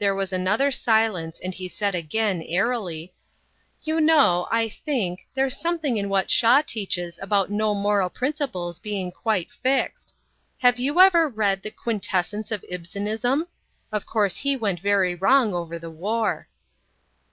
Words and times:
There 0.00 0.16
was 0.16 0.32
another 0.32 0.72
silence, 0.72 1.38
and 1.38 1.54
he 1.54 1.68
said 1.68 1.94
again, 1.94 2.42
airily: 2.42 3.14
"You 3.84 4.00
know, 4.00 4.48
I 4.50 4.68
think, 4.68 5.28
there's 5.34 5.56
something 5.56 5.96
in 5.96 6.08
what 6.08 6.28
Shaw 6.28 6.60
teaches 6.62 7.20
about 7.22 7.52
no 7.52 7.72
moral 7.72 8.10
principles 8.10 8.80
being 8.80 9.12
quite 9.12 9.52
fixed. 9.52 10.12
Have 10.58 10.80
you 10.80 11.00
ever 11.00 11.28
read 11.28 11.62
The 11.62 11.70
Quintessence 11.70 12.50
of 12.50 12.64
Ibsenism? 12.68 13.46
Of 13.92 14.06
course 14.06 14.38
he 14.38 14.56
went 14.56 14.80
very 14.80 15.14
wrong 15.14 15.54
over 15.54 15.78
the 15.78 15.88
war." 15.88 16.48